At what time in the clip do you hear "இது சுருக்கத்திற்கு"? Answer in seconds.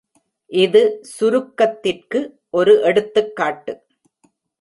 0.51-2.19